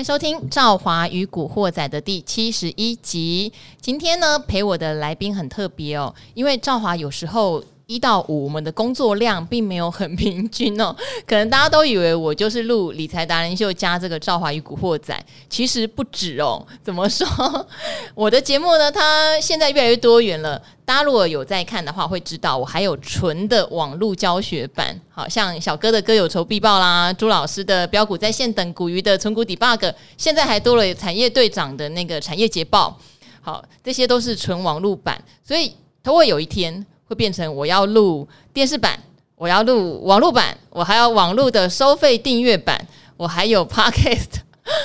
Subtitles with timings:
[0.00, 3.52] 迎收听《赵华与古惑仔》的第七十一集。
[3.82, 7.62] 今天呢，陪我的来宾很特别哦，因为赵华有时候。
[7.90, 10.94] 一到五，我们的工作量并没有很平均哦。
[11.26, 16.64] 可能大家都以为我就是录理财达人秀加这个赵华与古惑仔，其实不止哦。
[16.84, 17.26] 怎么说？
[18.14, 20.62] 我的节目呢，它现在越来越多元了。
[20.84, 32.96] 大家如果有在看的话，会知道我还有纯的网络教学版，好像小哥的歌有仇必报啦，朱老师的标股在线等股鱼的存股 debug，现在还多了产业队长的那个产业捷报。
[33.40, 36.86] 好，这些都是纯网络版，所以等会有一天。
[37.10, 38.96] 会变成我要录电视版，
[39.34, 44.38] 我要录网络版，我还要网络的收费订阅版，我还有 Podcast。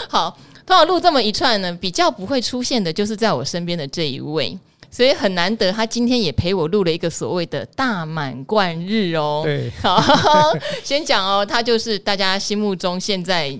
[0.09, 0.35] 好，
[0.65, 4.57] 通常录这么一串呢，比较不会出现的就是在我身边的这一位，
[4.89, 9.41] 所以很难得，他今天也陪我录了一个所谓的大满贯日哦。
[9.45, 10.01] 对，好，
[10.83, 13.55] 先讲哦，他就是大家心目中现在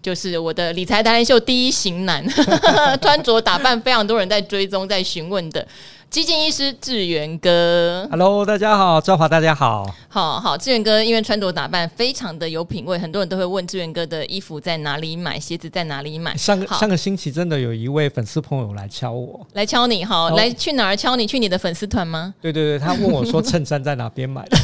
[0.00, 2.24] 就是我的理财达人秀第一型男，
[3.02, 5.66] 穿着打扮非常多人在追踪在询问的。
[6.08, 9.84] 基金医师智元哥，Hello，大家好，赵华，大家好，
[10.16, 16.34] 好好，志远哥，因为穿着打扮非常的有品味，很多人都会问志远哥的衣服在哪里买，鞋子在哪里买。
[16.38, 21.26] 上个上个星期真的有一位粉丝朋友来敲我，来敲你，哈，来去哪儿敲你？
[21.26, 22.32] 去你的粉丝团吗？
[22.40, 24.56] 对对对，他问我说衬衫在哪边买的。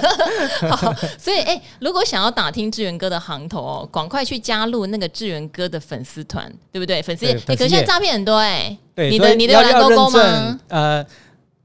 [0.74, 7.02] 好，所以哎、欸，如果想要打听志远哥的行头哦，赶快去加入那个志远哥的粉丝团，对不对？
[7.02, 8.78] 粉丝页，哎，可是现在诈骗很多哎、欸。
[8.94, 10.58] 对，你的你的有蓝勾勾吗？
[10.68, 11.06] 呃，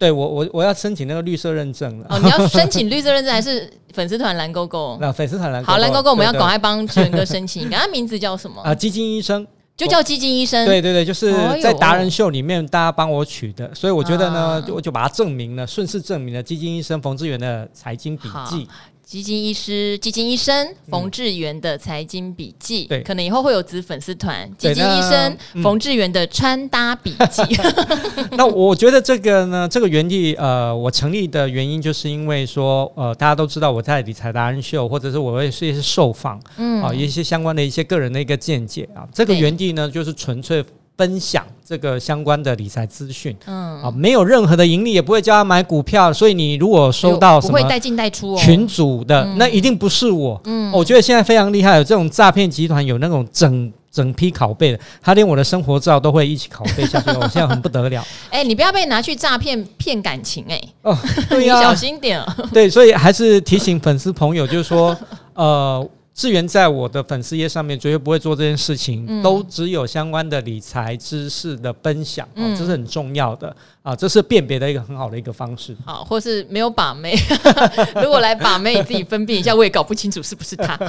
[0.03, 2.07] 对我我我要申请那个绿色认证了。
[2.09, 4.97] 哦，你要申请绿色认证还是粉丝团蓝勾勾？
[4.99, 7.69] 那粉丝团蓝好蓝勾勾，我们要赶快帮智元哥申请。
[7.69, 8.61] 他名字叫什么？
[8.67, 10.65] 啊，基金医生，就叫基金医生。
[10.65, 18.67] 对对对，就是在达人秀里面大家帮我取的，所以我觉得呢，我就把它证明了，顺势证明了基金医生冯志远的财经笔记。
[19.13, 24.49] 基金医师、基金医生冯志元的财经笔记，对，可能以后会有子粉丝团。
[24.57, 27.43] 基金医生冯志元的穿搭笔记。
[28.35, 39.07] 那我觉得这个呢，这个原地呃，我成立的原因就是因为说，呃，大家都知道我在理财达人秀，或者是我也是一些受访，嗯啊，一些相关的一些个人的一个见解啊。
[39.13, 40.65] 这个原地呢，就是纯粹。
[40.95, 50.39] 分享这个相关的理财资讯，嗯啊，没有任何的盈利，也不会叫他买股票，所以你如果收到什么不会带进带出群主的，那一定不是我。
[50.45, 58.05] 嗯，我觉得现在非常厉害，有这种诈骗集团有那种整整批拷贝的，他连我的生活照都会一起拷贝下去， 我现在很不得了。
[58.29, 60.61] 哎，你不要被拿去诈骗骗感情哎！
[60.83, 60.95] 哦，
[61.27, 62.37] 对呀，你小心点啊。
[62.53, 64.95] 对，所以还是提醒粉丝朋友，就是说，
[65.33, 65.89] 呃。
[66.13, 75.75] 智元在我的粉丝页上面绝对不会做这件事情，嗯、都只有相关的理财知识的分享，嗯、这是很重要的啊，这是辨别的一个很好的一个方式。
[75.85, 77.13] 好，或是没有把妹，
[78.01, 80.79] 如果来把妹，你自己分辨一下，我也搞不清楚是不是他。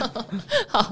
[0.66, 0.82] 好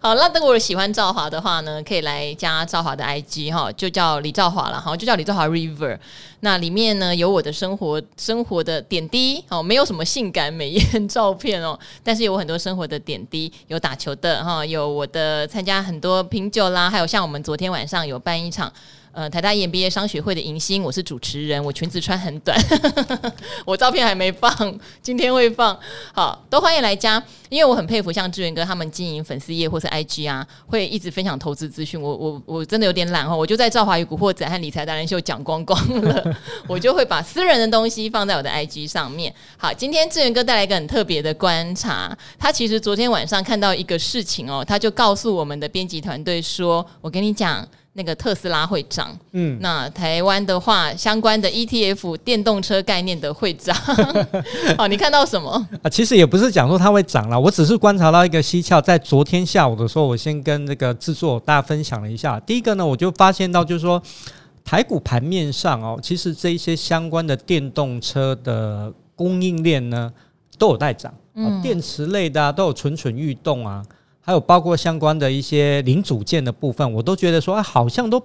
[0.00, 5.98] 好，那如果喜欢赵华的话呢，可以来加赵华的 IG 哈，就叫李赵华了，好，就叫李赵华 River。
[6.40, 18.72] 那里面呢有我的生活生活的点滴哦，没有什么性感美艳照片哦，但是有很多生活的点滴，有打球的哈，有我的参加很多品酒啦，还有像我们昨天晚上有办一场。
[19.14, 22.58] 呃，台大 EMBA 商学会的迎新，我是主持人，我裙子穿很短，
[23.66, 24.50] 我照片还没放，
[25.02, 25.78] 今天会放，
[26.14, 36.36] 好，都欢迎来加，因为我很佩服像志源哥他们经营粉丝页或是 IG 啊，会一直分享投资资讯，我我我真的有点懒哦，我就在赵华与古惑仔和理财达人秀讲光光了，
[36.66, 39.34] 我就会把私人的东西放在我的 IG 上面。
[39.58, 47.68] 好，今天志源哥带来一个很特别的观察，他其实昨天晚上看到一个事情哦，他就告诉我们的编辑团队说，我跟你讲。
[47.94, 53.76] 那个特斯拉会涨，嗯，那台湾的话，相关的 ETF 电动车概念的会涨。
[54.78, 55.50] 哦，你看到什么？
[55.82, 58.80] 啊，其实也不是讲说它会涨了，我只是观察到一个蹊跷。
[58.80, 62.40] 在昨天下午的时候，我先跟这个制作大家分享了一下。
[62.40, 64.02] 第一个呢，我就发现到就是说，
[64.64, 70.10] 台股盘面上哦，其实这一些相关的电动车的供应链呢，
[70.56, 73.84] 都有待涨，嗯，电池类的啊，都有蠢蠢欲动啊。
[74.24, 78.22] 还有包括相关的一些零组件的部分，我都觉得说，啊，好像都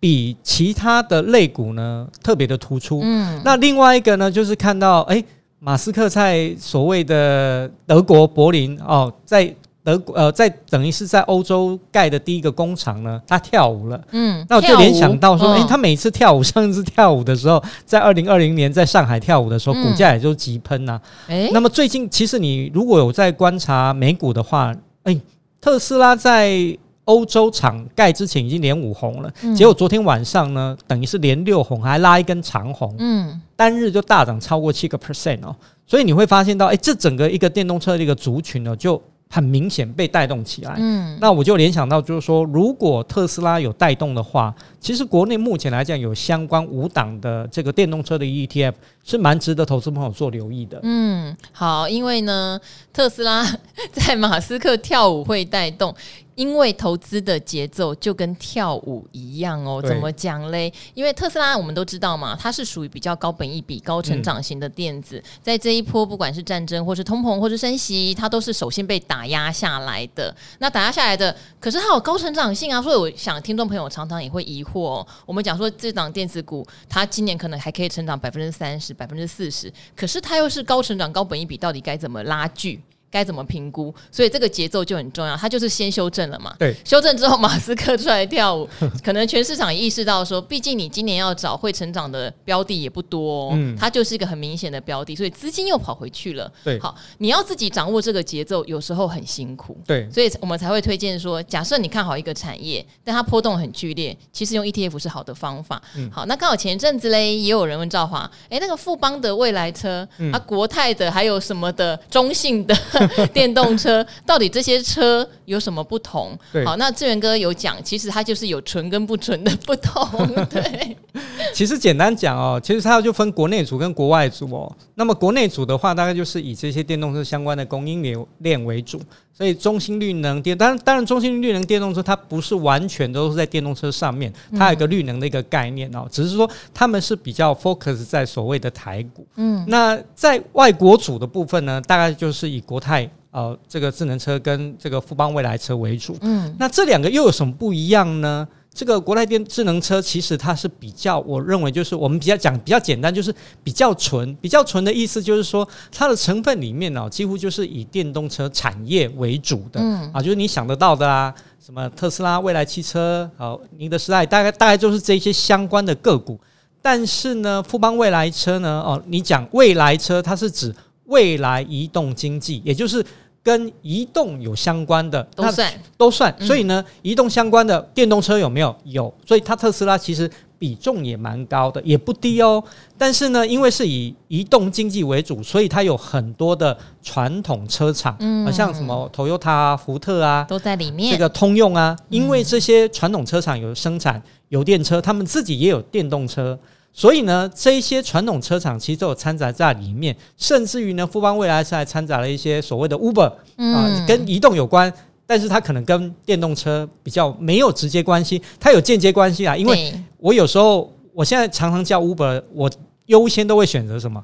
[0.00, 3.00] 比其他的类股呢特别的突出。
[3.02, 5.22] 嗯，那另外一个呢，就是看到，哎，
[5.60, 9.54] 马斯克在所谓的德国柏林哦，在
[9.84, 14.00] 德国呃，在等于是在欧洲盖的第一个工厂呢，他跳舞了。
[14.10, 21.00] 嗯，那我就联想到说，哎，他每次跳舞，上一次跳舞的时候，在二零二零年在上海跳舞的时候，股价也就急喷呐。
[21.28, 24.74] 哎，那么最近其实你如果有在观察美股的话，
[25.10, 25.20] 哎，
[25.60, 35.54] 特斯拉在欧洲厂盖之前已经连五红了，结果昨天晚上呢，等于是连六红，还拉一根长红，嗯，单日就大涨超过七个 percent 哦，
[35.86, 40.74] 所以你会发现到，哎，这整个一个电动车的一个族群呢，就很明显被带动起来。
[40.78, 48.74] 嗯，那我就联想到，就是说，如果特斯拉有带动的话，其实国内目前来讲有相关五档的这个电动车的 ETF
[49.10, 50.78] 是蛮值得投资朋友做留意的。
[50.84, 52.60] 嗯，好，因为呢，
[52.92, 53.44] 特斯拉
[53.92, 55.94] 在马斯克跳舞会带动。
[56.36, 60.72] 因为投资的节奏就跟跳舞一样哦，怎么讲嘞？
[60.94, 70.34] 因为特斯拉我们都知道嘛，它是属于比较高本益比、高成长型的电子，在这一波不管是战争或是通膨或是升息，它都是首先被打压下来的。
[70.60, 75.06] 那打压下来的，可是它有高成长性啊，所以我想听众朋友常常也会疑惑哦。
[75.26, 82.78] 我们讲说这档电子股，它今年可能还可以成长百分之三十、百分之四十，可是它又是高成长、高本益比，到底该怎么拉锯？
[83.10, 83.92] 该怎么评估？
[84.12, 85.36] 所以这个节奏就很重要。
[85.36, 88.68] 它就是先修正了嘛，对，修正之后，马斯克出来跳舞，
[89.02, 96.50] 可能全市场也意识到说，毕竟你今年要找会成长的标的也不多，哦，嗯，它就是一个很明显的标的，所以资金又跑回去了。
[96.62, 99.76] 对，好，你要自己掌握这个节奏，有时候很辛苦。
[99.86, 105.80] 对，所以我们才会推荐说，假设你看好一个产业，但它波动很剧烈，其实用 ETF 是好的方法。
[105.96, 112.76] 嗯，好，那刚好前一阵子嘞，也有人问赵华，哎，那个富邦的未来车，嗯、啊，国泰的，还有什么的，中信的。
[113.32, 116.38] 电动车到底这些车有什么不同？
[116.64, 120.06] 好，那志源哥有讲，其实它就是有纯跟不纯的不同。
[120.46, 120.96] 对，
[121.54, 124.76] 其实简单讲哦，其实它就分国内组跟国外组哦。
[124.94, 129.00] 那么国内组的话，大概就是以这些电动车相关的供应链链为主。
[129.40, 139.26] 所以中心绿能电，当然当然中心绿能电动车它不是完全都是在电动车上面，它有一个绿能的一个概念哦，只是说他们是比较 focus 在所谓的台股。
[139.36, 143.10] 嗯，那在外国组的部分呢，大概就是以国泰。
[143.32, 148.46] 呃，这个智能车跟这个富邦未来车为主，嗯，那这两个又有什么不一样呢？
[148.72, 153.34] 这个国泰电智能车其实它是比较，我认为就是我们比较讲比较简单，就是
[153.64, 161.34] 比较纯，比较纯的意思就是说它的成分里面呢，几乎就是以电动车产业为主的，嗯啊，就是你想得到的啊，
[161.64, 166.38] 什么特斯拉、未来汽车、好宁德时代，大概大概就是这些相关的个股。
[166.80, 170.74] 但是呢，富邦未来车呢，哦，你讲未来车，它是指。
[171.06, 173.04] 未来移动经济，也就是
[173.42, 176.34] 跟移动有相关的都算都算。
[176.40, 178.74] 所以呢，移动相关的电动车有没有？
[178.84, 179.12] 有。
[179.26, 182.62] 所以它特斯拉其实比重也蛮高的，也不低哦。
[182.98, 191.10] 但是呢，因为是以移动经济为主，所以它有很多的传统车厂，嗯，像什么 Toyota、福特啊，都在里面。
[191.10, 196.58] 这个通用啊，因为这些传统车厂有生产油电车，他们自己也有电动车。
[196.92, 204.92] 所以呢，这一些传统车厂其实都有掺杂在里面，甚至于呢，富邦未来是还掺杂了一些所谓的 Uber，嗯，啊，跟移动有关，
[205.26, 209.56] 但是它可能跟电动车比较没有直接关系，它有间接关系啊。
[209.56, 212.70] 因为我有时候，我现在常常叫 Uber，我
[213.06, 214.22] 优先都会选择什么？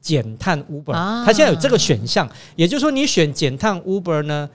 [0.00, 0.92] 减碳 Uber，
[1.24, 4.48] 它现在有这个选项，也就是说，你选减碳 Uber 呢，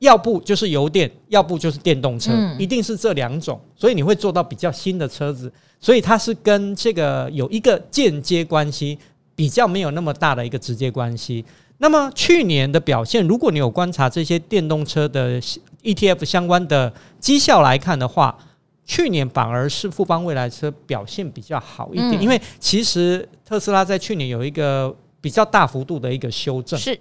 [0.00, 5.50] 要不就是油电，要不就是电动车，一定是这两种，所以你会做到比较新的车子。
[5.78, 8.98] 所以它是跟这个有一个间接关系，
[9.34, 11.42] 比较没有那么大的一个直接关系。
[11.78, 15.40] 那么去年的表现，如果你有观察这些电动车的
[15.82, 18.36] ETF 相关的绩效来看的话，
[18.84, 26.78] 去年反而是富邦未来车表现比较好一点，因为其实特斯拉在去年有一个比较大幅度的一个修正。
[26.78, 26.98] 是。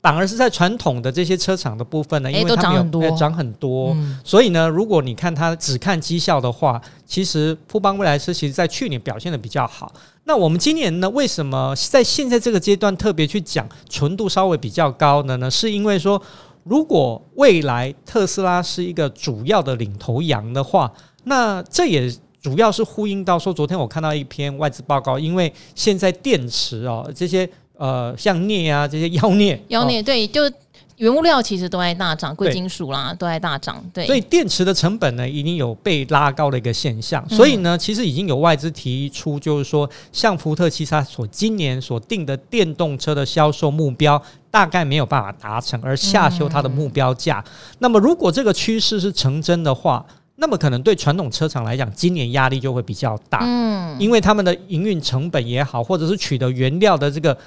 [0.00, 9.92] 反而是在传统的这些车厂的部分呢，因为它没有涨很多，涨很多，所以呢，如果你看它只看绩效的话，其实富邦未来车其实在去年表现的比较好。
[10.24, 15.50] 那我们今年呢，为什么在现在这个阶段特别去讲纯度稍微比较高的呢？
[15.50, 16.22] 是因为说，
[16.62, 20.92] 如果未来特斯拉是一个主要的领头羊的话，
[21.24, 22.08] 那这也
[22.40, 27.50] 主要是呼应到说，昨天我看到一篇外资报告，因为现在电池哦这些。
[27.78, 30.42] 呃，像镍啊这些妖镍，妖镍对，就
[30.96, 34.04] 原物料其实都在大涨，贵金属啦都在大涨，对。
[34.04, 37.24] 所以电池的成本呢，已经有被拉高的一个现象。
[37.28, 44.20] 所以呢，其实已经有外资提出，就是说，像福特汽车所今年所定的电动车的销售目标，
[44.50, 47.44] 大概没有办法达成，而下修它的目标价。
[47.78, 50.04] 那么，如果这个趋势是成真的话，
[50.34, 57.38] 那么可能对传统车厂来讲，今年压力就会比较大，嗯，因为他们的营运成本也好，或者是取得原料的这个。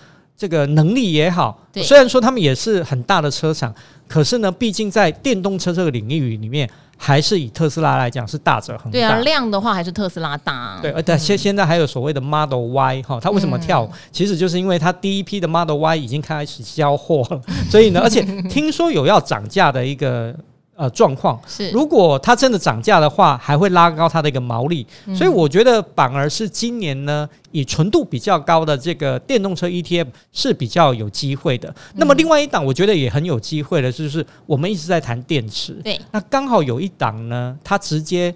[0.42, 3.72] 这个能力也好，虽然说他们也是很大的车厂，
[4.08, 6.68] 可是呢，毕竟在电动车这个领域里面，
[6.98, 8.90] 还是以特斯拉来讲是大者很大。
[8.90, 10.80] 对啊，量的话还是特斯拉大啊。
[10.82, 13.88] 对，而且现现在还有所谓的 Model Y 哈，它为什么跳？
[14.12, 20.36] 其实就是因为它第一批的 Model Y 已经开始交货了， 所以呢，而且听说有要涨价的一个。
[20.82, 21.40] 呃状况。
[21.48, 24.86] 是，如果它真的涨价的话，还会拉高它的一个毛利。
[25.06, 31.70] 嗯、所以我觉得反而是今年呢，以纯度比较高的这个电动车 ETF 是比较有机会的。
[31.70, 35.74] 嗯、那么另外一档，我觉得也很有机会的，就是我们一直在谈电池。
[35.84, 38.34] 对，那刚好有一档呢，它直接。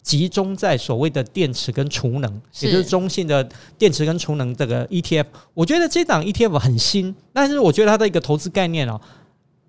[0.00, 8.98] 集中在所谓的电池跟储能，也就是中性的电池跟储能这个 ETF，我觉得这档 ETF 很新，但是我觉得它的一个投资概念哦，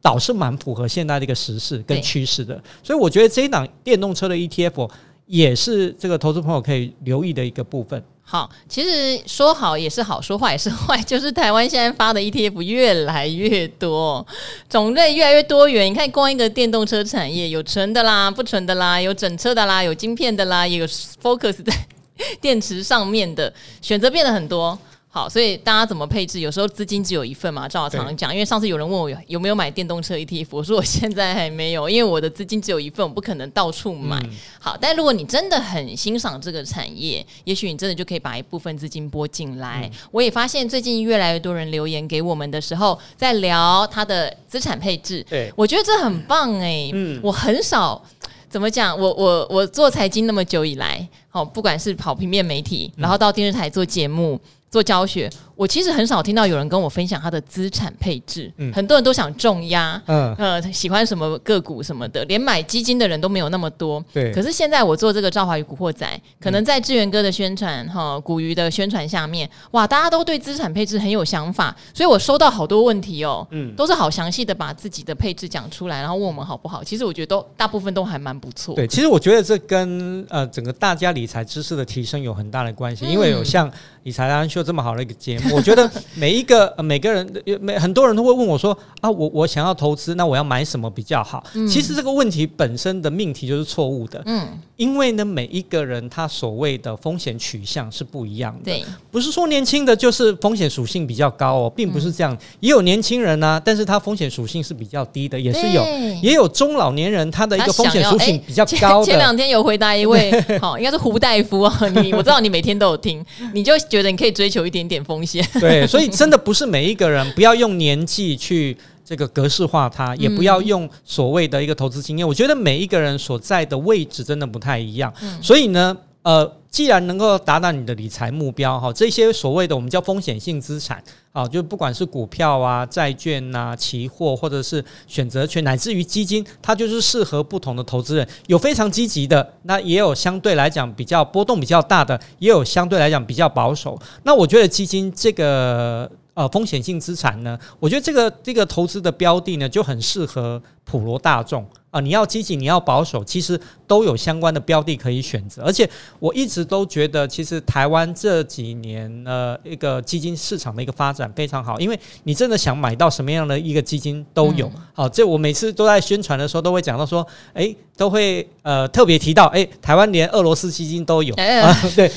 [0.02, 4.90] 倒是蛮符合现在的一个时事跟趋势的，所以我觉得这一档电动车的 ETF
[5.26, 8.04] 也是这个投资朋友可以留意的一个部分。
[8.22, 14.26] 好，其实说好也是好，说坏也是坏， 就是台湾现在发的 ETF 越来越多，
[14.70, 15.92] 种类越来越多元。
[15.92, 21.74] 你看，光一个电动车产业，有纯的啦，不纯的啦，有整车的啦，有晶片的啦，也有 focus 在
[22.40, 23.52] 电池上面的，
[23.82, 24.78] 选择变得很多。
[25.12, 26.40] 好，所以大家怎么配置？
[26.40, 28.32] 有时候资金只有一份嘛，照我常常讲。
[28.32, 34.20] 因为上次有人问我有没有买电动车 ETF，我说我现在还没有，因为我的资金只有一份，我不可能到处买。
[34.20, 39.90] 嗯、好，但如果你真的很欣赏这个产业，也许你真的就可以把一部分资金拨进来。
[39.92, 45.26] 嗯、我也发现最近越来越多人留言给我们的时候，在聊他的资产配置。
[45.28, 46.92] 对，我觉得这很棒哎、欸。
[46.94, 48.00] 嗯，我很少
[48.48, 54.40] 怎么讲，我我我做财经那么久以来，好，不管是跑平面媒体，然后到电视台做节目。
[54.70, 58.52] 做教学，我其实很少听到有人跟我分享他的资产配置。
[58.58, 64.04] 嗯，很多人都想重压，嗯呃，喜欢什么个股什么的，连买基金的人都没有那么多。
[64.14, 64.32] 对。
[64.32, 66.08] 可是现在我做这个赵华与古惑仔，
[66.40, 76.84] 可能在志源哥的宣传哈，古鱼的宣传下面，哇，大家都对资产配置很有想法，所以我收到好多问题哦，嗯，都是好详细的把自己的配置讲出来，然后问我们好不好。
[76.84, 78.76] 其实我觉得都大部分都还蛮不错。
[78.76, 83.72] 对，其实我觉得这跟呃整个大家理财知识的提升有很大的关系，嗯、因为有像。
[84.04, 91.44] 理财达人秀这么好的一个节目， 我觉得每一个、呃、每个人每很多人都会问我说啊，我我想要投资，那我要买什么比较好？
[91.54, 94.22] 嗯、其实这个问题本身的命题就是错误的。
[94.26, 98.66] 嗯，因为呢，每一个人他所谓的风险取向是不一样的。
[98.66, 102.34] 对，不是说年轻的就是风险属性比较高哦，并不是这样。
[102.34, 105.84] 嗯、也有年轻人呢、啊，但是他风险属性是比较低的，也是有。
[106.22, 109.06] 也有中老年人，他的一个风险属性比较高的。
[109.06, 111.80] 前两天有回答一位， 好，应该是胡大夫啊。
[112.02, 113.74] 你我知道你每天都有听，你就。
[113.90, 122.28] 觉得你可以追求一点点风险， 对，所以真的不是每一个人，不要用年纪去这个格式化它，也不要用所谓的一个投资经验。
[122.28, 126.59] 我觉得每一个人所在的位置真的不太一样，所以呢，呃。
[126.70, 138.28] 既然能够达到你的理财目标，哈，这些所谓的我们叫风险性资产，啊，就不管是股票啊、债券呐、期货，或者是选择权，乃至于基金，它就是适合不同的投资人。
[138.46, 144.00] 有非常积极的，那也有相对来讲比较波动比较大的，也有相对来讲比较保守。
[144.24, 151.68] 那我觉得基金这个呃风险性资产呢，我觉得这个这个投资的标的呢，就很适合普罗大众。
[151.92, 155.64] 啊，你要积极，你要保守，其实都有相关的标的可以选择。
[155.64, 164.72] 而且我一直都觉得，其实台湾这几年呃一个基金市场的一个发展非常好，因为你真的想买到什么样的一个基金都有。
[164.94, 171.34] 好、嗯，这我每次都在宣传的时候都会讲到说，哎，都会呃特别提到，哎，台湾连俄罗斯基金都有。
[171.38, 172.12] 哎、啊， 对。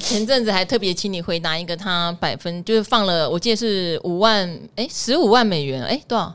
[0.00, 6.34] 前阵子还特别请你回答一个，他百分就是放了，我记得是五万，哎，十五万美元，哎，多少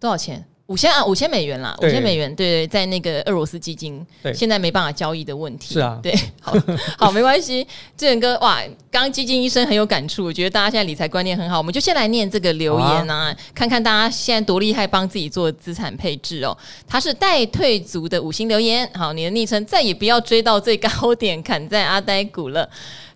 [0.00, 0.46] 多少钱？
[0.70, 6.54] 五千啊，五千美元啦，五千美元，对对，在那个俄罗斯基金，对，现在没办法交易的问题，是啊，对，好，
[6.96, 16.56] 好，没关系，志远哥，哇，刚刚基金医生很有感触，我觉得大家现在理财观念很好，我们就先来念这个留言啊，看看大家现在多厉害，帮自己做资产配置哦。
[16.86, 22.70] 他是待退族的五星留言，好，你的昵称再也不要追到最高点，砍在阿呆股了。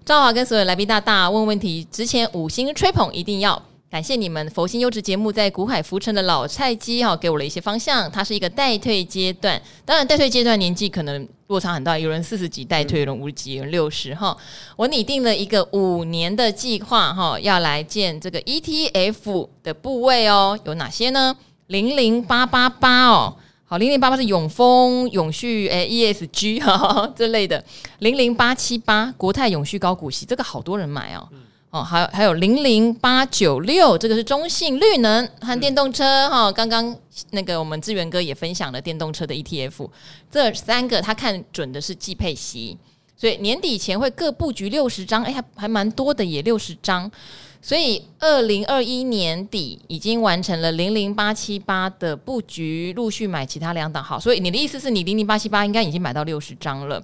[0.05, 3.63] 赵华跟所有来宾大大问问题之前，五星吹捧一定要。
[3.95, 8.11] 感谢你们佛心优质节目在股海浮沉的老菜鸡哈，给我了一些方向。
[8.11, 14.37] 它是一个待退阶段，当然待退阶段年纪可能落差很大，有人四十几待退，有人五十几，有人六十哈。
[14.75, 21.37] 我拟定了一个五年的计划哈，要来建这个 ETF 的部位哦，有哪些呢？
[21.69, 27.65] 零零八八八哦，好，零零八八是永丰永续诶、欸、ESG 哈这类的，
[28.01, 31.29] 零零八七八国泰永续高股息，这个好多人买哦。
[31.75, 36.52] 哦，还有还有零零八九六，这个是中信绿能和电动车哈。
[36.52, 36.97] 刚刚
[37.33, 39.90] 那个我们志源哥也分享了电动车的 ETF，
[40.31, 42.78] 这三个他看准的是季配息，
[43.16, 47.11] 所以年底前会各布局六十张，哎，还还蛮多的，也六十张。
[47.61, 54.00] 所以二零二一年底已经完成了零零八七八的布局，陆续买其他两档。
[54.00, 57.02] 好，所以你的意思是你零零八七八应该已经买到六十张了。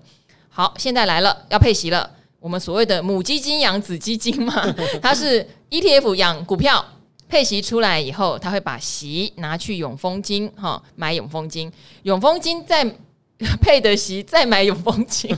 [0.49, 2.09] 好，现在来了，要配息了。
[2.41, 4.67] 我们所谓的母基金养子基金嘛，
[5.01, 6.83] 它是 ETF 养股票，
[7.29, 11.71] 配息出来以后，它会把息拿去永丰金哈买永丰金，
[12.05, 12.85] 永丰金再
[13.63, 15.35] 配的息再买永丰金，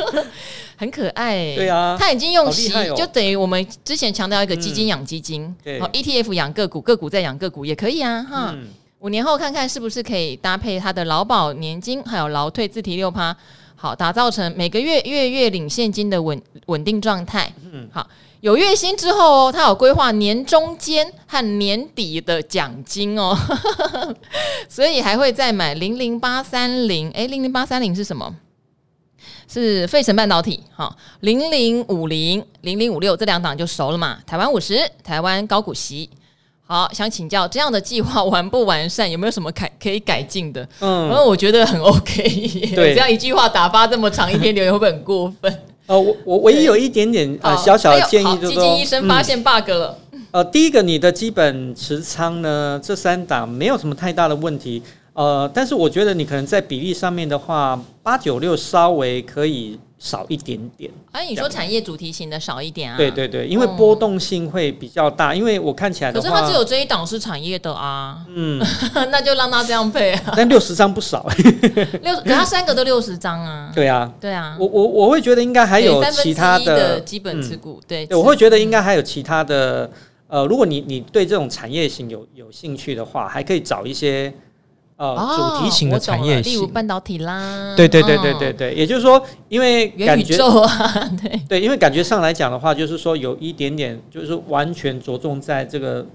[0.76, 1.56] 很可爱、欸。
[1.56, 8.50] 对啊，他已经用息，哦、就等于我们之前强调一个基金养基金，嗯、对，ETF 养个股，个股再养个股也可以啊哈。
[8.54, 8.68] 嗯、
[9.00, 13.36] 五年后看看是不是可以搭配他的劳保年金，还有劳退自提六趴，
[13.84, 17.52] 好，打造成每个月月月领现金的稳稳定状态。
[17.70, 18.08] 嗯，好。
[18.40, 23.36] 有月薪之后哦，他有规划年中间和年底的奖金哦，
[24.70, 28.34] 所以还会再买零零八三零，诶，零零八三零是什么？
[29.46, 34.18] 是费城半导体，哈，零零五零零零五六这两档就熟了嘛？
[34.26, 36.08] 台湾五十，台湾高股息。
[36.74, 39.08] 好，想请教这样的计划完不完善？
[39.08, 40.68] 有没有什么改可以改进的？
[40.80, 42.24] 嗯，然后我觉得很 OK。
[42.74, 45.56] 对，这样一句话打发这么长一篇留言会不会很过分？
[45.86, 49.96] 呃，我我唯一有一点点呃小小的建议就是说，基金医生发现 bug 了。
[50.32, 54.82] 呃，第一个，你的基本持仓呢，这三档没有什么太大的问题。
[55.14, 59.78] 呃，但是我觉得你可能在比例上面的话，八九六稍微可以。
[59.96, 62.96] 少一点点，哎、啊，你说产业主题型的少一点啊？
[62.98, 68.62] 对对对，因为波动性会比较大，嗯、因为我看起来可是它只有这一档是产业的啊，嗯，
[69.10, 70.34] 那就让它这样配啊。
[70.36, 71.26] 但六十张不少，
[72.02, 73.72] 六，可它三个都六十张啊。
[73.74, 79.90] 对啊，对啊，我我我会觉得应该还有其他的，的基本持股，嗯、对，对，我会觉得应该还有其他的，
[80.28, 84.30] 呃，如果你你对这种产业型有有兴趣的话，还可以找一些。
[84.96, 91.36] 呃，主题型的产业型，例如半导体啦，对对对对对对，也就是说，因为感觉啊，对。
[91.48, 96.06] 对，因为感觉上来讲的话，就是说有一点点，就是完全着重在这个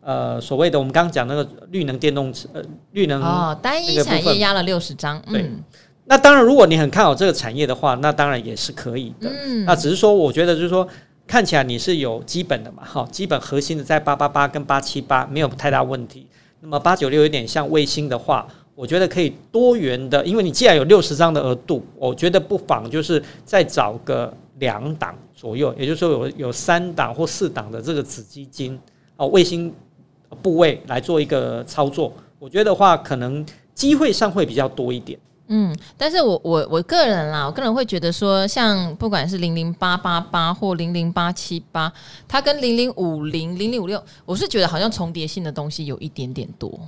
[0.00, 5.42] 呃所谓的我们刚刚讲那个绿能电动车，呃，绿能哦，单一产业压了六十张，对。
[5.42, 5.62] 嗯、
[6.06, 9.30] 那当然，如果你很看好这个产业的话，那当然也是可以的。
[9.30, 10.84] 嗯，那只是说，我觉得就是说，
[11.24, 16.26] 看起来你是有基本的嘛，哈，基本核心的在八八八跟八七八没有太大问题。
[16.64, 28.80] 那么八九六有点像卫星的话，我觉得可以多元的，因为你既然有六十张的额度，我觉得不妨就是再找个两档左右，也就是说有有三档或四档的这个子基金
[29.18, 29.70] 哦，卫星
[30.40, 35.18] 部位来做一个操作，我觉得的话可能机会上会比较多一点。
[35.48, 41.92] 嗯，但是我我我个人啦，我个人会觉得说，像不管是零零八八八或零零八七八，
[42.26, 46.80] 它跟零零五零零零五六，我是觉得好像重叠性的东西有一点点多。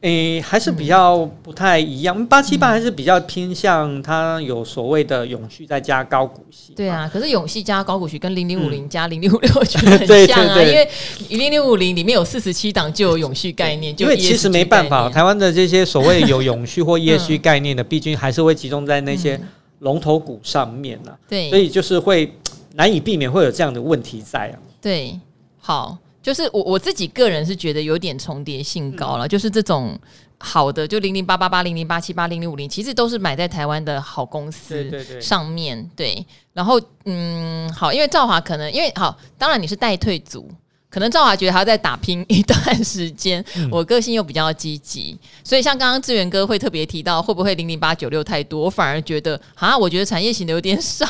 [0.00, 2.24] 诶、欸，还是比较不太一样。
[2.26, 6.72] 八七八还是比较偏向它有所谓的永续再加高股息。
[6.76, 10.88] 对啊，可是永续加高股息跟零零五零加零零五六我觉得很像啊，因为
[11.30, 19.40] 零零五零里面有四十七档就有永续概念，就因为其实没办法，台湾的这些所谓有永续或 ESG 概念的，毕竟还是会集中在那些
[19.80, 21.18] 龙头股上面呢、啊。
[21.28, 22.32] 对，所以就是会
[22.74, 24.54] 难以避免会有这样的问题在啊。
[24.80, 25.18] 对，
[25.58, 25.98] 好。
[26.22, 29.98] 就是我我自己个人是觉得有点重叠性高了，嗯、就是这种
[30.38, 35.88] 好的，就零零八八八、零零八七八、零零五零，其实都是买在台湾的好公司上面。
[35.96, 40.50] 对，然后嗯，好，因为兆华可能因为好，当然你是代退组。
[40.90, 51.06] 可能赵华觉得还要再打拼一段时间，嗯、我个性又比较积极，所以像刚刚志源哥会特别提到会不会零零八九六太多，我反而觉得啊，我觉得产业型的有点少，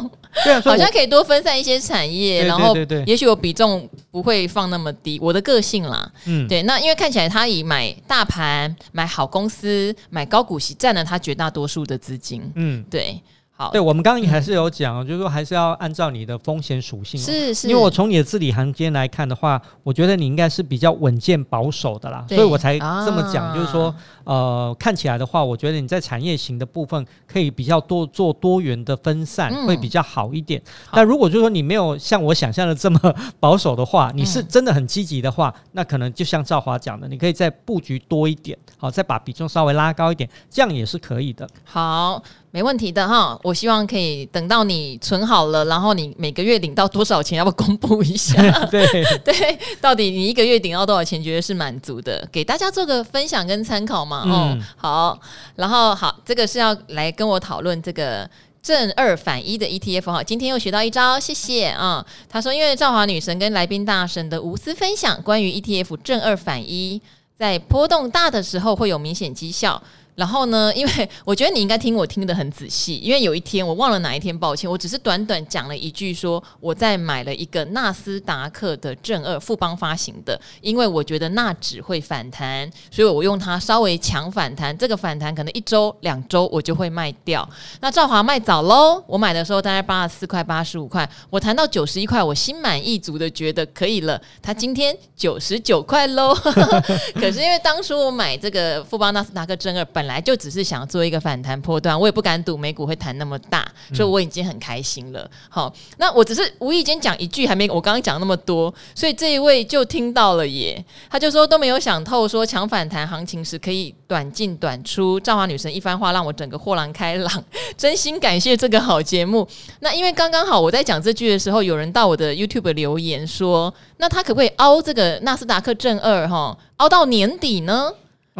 [0.44, 2.74] 对啊，好像可以多分散一些产业，然后
[3.06, 13.20] 也许我比重不会放那么低，我的个性啦，嗯，对，那因为看起来他以买大盘、买好公司、买高股息占了他绝大多数的资金，嗯，对。
[13.58, 13.70] 好。
[13.72, 23.92] 对，我们刚刚也还是有讲，嗯、就是说还是要按照你的风险属性，是是，因为我从你的字里行间来看的话，我觉得你应该是比较稳健保守的啦，所以我才这么讲，啊、就是说，
[24.22, 30.62] 呃，看起来的话，我觉得你在产业型的部分可以比较多做多元的分散，嗯、会比较好一点。
[30.86, 30.92] 好。
[30.96, 41.48] 但如果就是说你没有像我想象的这么保守的话，你是真的很积极的话，嗯、那可能就像赵华讲的，你可以再布局多一点，好，再把比重稍微拉高一点，这样也是可以的。
[41.64, 42.22] 好。
[42.58, 48.34] 没问题的哈，我希望可以等到你存好了，然后你每个月领到多少钱，要不要公布一下？
[48.66, 48.84] 对
[49.24, 54.24] 对，到底你一个月领到多少钱，觉得是满足的，给大家做个分享跟参考嘛。
[54.26, 55.20] 哦、嗯，好，
[55.54, 58.28] 然后好，这个是要来跟我讨论这个
[58.60, 60.20] 正二反一的 ETF 哈。
[60.20, 62.04] 今天又学到一招，谢谢啊。
[62.28, 67.00] 他说，因为赵华女神跟来宾大神的无私分享，关于 ETF 正二反一，
[67.38, 69.80] 在波动大的时候会有明显绩效。
[70.18, 87.48] 然后呢，因为我觉得你应该听我听得很仔细，因为有一天我忘了哪一天，抱歉，我只是短短讲了一句说我在买了一个纳斯达克的正二富邦发行的，因为我觉得纳指会反弹，所以我用它稍微强反弹，这个反弹可能一周两周我就会卖掉。
[87.80, 96.34] 那赵华卖早喽，我买的时候大概八十四块八十五块，我谈到九十一块，我心满意足的觉得可以了，他今天九十九块喽。
[97.14, 100.07] 可是因为当初我买这个富邦纳斯达克正二本。
[100.08, 105.30] 本来就只是想做一个反弹波段，我也不敢赌美股会弹那么大，所以我已经很开心了。
[105.50, 110.82] 好，那我只是无意间讲一句，还没我刚刚讲那么多，所以这一位就听到了耶。
[111.10, 115.20] 他就说都没有想透，说强反弹行情时可以短进短出。
[115.20, 117.44] 赵华女神一番话让我整个豁然开朗，
[117.76, 119.46] 真心感谢这个好节目。
[119.80, 127.92] 那因为刚刚好我在讲这句的时候，有人到我的 YouTube 留言说，那他可不可以凹这个纳斯达克正二哈，凹到年底呢？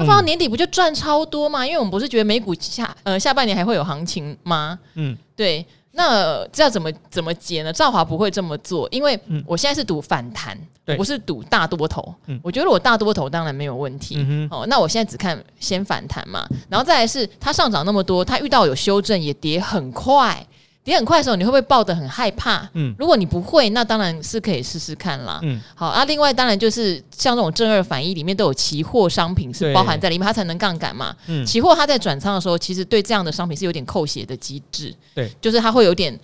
[0.07, 1.67] 放到年底不就赚超多吗？
[1.67, 4.79] 因为我们不是觉得美股下呃下半年还会有行情吗？
[4.95, 5.65] 嗯，对。
[5.93, 7.73] 那这要怎么怎么解呢？
[7.73, 12.15] 赵华不会这么做，因为我现在是赌反弹，嗯、不是赌大多头。
[12.27, 14.15] 嗯、我觉得我大多头当然没有问题。
[14.19, 20.47] 嗯、哦，那我现在只看先反弹嘛，然后再来是它上涨那么多，它遇到有修正也跌很快。
[20.89, 22.69] 跌很快的时候，你会不会抱得很害怕？
[22.73, 25.39] 嗯，如果你不会，那当然是可以试试看啦。
[25.43, 26.05] 嗯，好啊。
[26.05, 31.15] 另外，当然就是像这种正二反一里面都有期货商品是包含在里面，它才能杠杆嘛。
[31.27, 34.93] 嗯，期货它在转仓的时候，其实对这样的商品是有点扣血的机制。
[35.15, 36.19] 对，就是它会有点。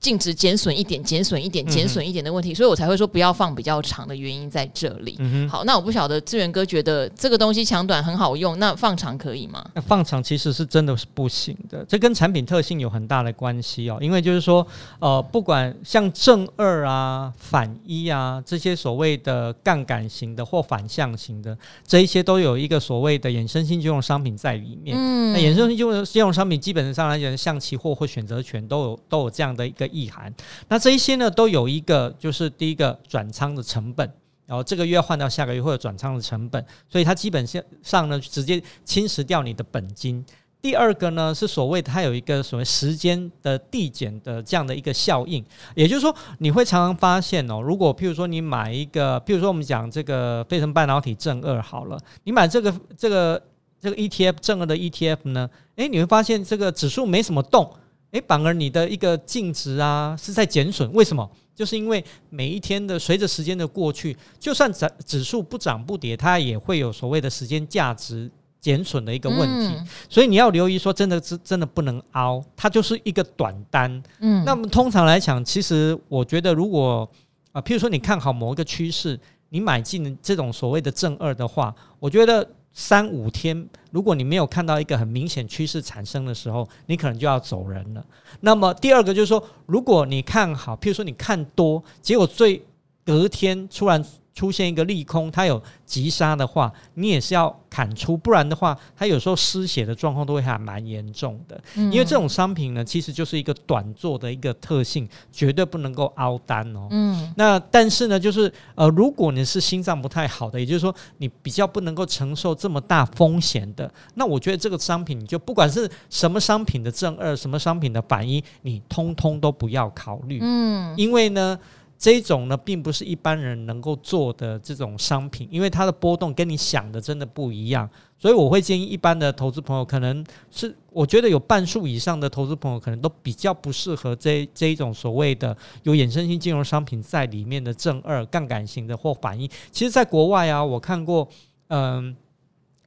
[0.00, 5.14] 净值减损一点，减损一点，减损一点的问题，嗯、所以我才会说不要放比较长的原因在这里。
[5.18, 9.62] 嗯、哼好，那我不晓得志源哥觉得这个东西长短很好用，那放长可以吗？
[9.74, 13.98] 那放长其实是真的是不行的，这跟产品特性有很大的关系哦。
[14.00, 14.66] 因为就是说，
[15.00, 21.54] 呃，不管像正二啊、反一啊这些所谓的杠杆型的或反向型的，
[21.86, 24.96] 这一些都有一个所谓的衍生性金融商品在里面。
[24.98, 29.89] 嗯，那衍生性金融金融商品基本上来讲，像期货或选择权都有都有这样的一个。
[29.90, 30.32] 意涵，
[30.68, 34.10] 那这一些呢，都有一个，就是第一个转仓的成本，
[34.46, 37.46] 然后这个月换到下个月会有转仓的成本，所以它基本
[37.82, 40.24] 上呢，直接侵蚀掉你的本金。
[40.62, 45.42] 第二个呢，是所谓它有一个所谓时间的递减的这样的一个效应，
[45.74, 53.42] 也就是说，你会常常发现哦，如果譬如说你买一个，譬如说我们讲这个飞腾半导体正二好了，你买这个这个
[53.80, 57.72] 这个 ETF 正二的 ETF 呢，诶，你会发现这个指数没什么动。
[58.12, 61.28] 诶，反而你的一个净值啊是在减损，为什么？
[61.54, 69.74] 就是因为每一天的随着时间的过去，就算指指数不涨不跌，它也会有所谓的时间价值减损的一个问题。
[69.78, 74.02] 嗯、所以你要留意说，真的是真的不能凹，它就是一个短单。
[74.20, 77.08] 嗯，那么通常来讲，其实我觉得，如果
[77.52, 79.20] 啊，譬如说你看好某一个趋势，
[79.50, 82.48] 你买进这种所谓的正二的话，我觉得。
[82.72, 88.04] 三五天，如果你没有看到一个很明显趋势产生的时候，你可能就要走人了。
[88.40, 92.64] 那么第二个就是说，如果你看好，譬如说你看多，结果最
[93.04, 94.04] 隔天突然。
[94.34, 101.60] 出现一个利空，它有急杀的话，你也是要砍出，不然的话，它有时候失血的状况都会还蛮严重的。
[101.74, 106.86] 嗯、因为这种商品呢，其实就是一个短做的一个特性，绝对不能够凹单哦。
[106.90, 120.38] 嗯，那但是呢，就是呃，如果你是心脏不太好的，也就是说你比较不能够承受这么大风险的，那我觉得这个商品你就不管是什么商品的正二，什么商品的反一，你通通都不要考虑。
[120.40, 121.58] 嗯，因为呢。
[122.00, 127.86] 这种呢，并不是一般人能够做的这种商品，因为它的波动跟你想的真的不一样，
[128.18, 139.46] 所以我会建议一般的投资朋友，可能是我觉得有半数以上的投资朋友，可能都比较不适合这这一种所谓的有衍生性金融商品在里面的正二杠杆型的或反应。
[139.70, 141.28] 其实，在国外啊，我看过，
[141.68, 142.16] 嗯。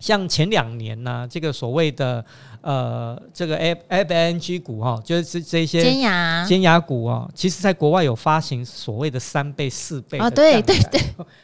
[0.04, 2.24] 像前两年呢、啊，这个所谓的
[2.60, 11.00] 呃，这个 F F N G 股哈、哦，就是这这些尖牙尖牙股啊、哦，其实在国外有发行所谓的三倍、四倍啊，对对对，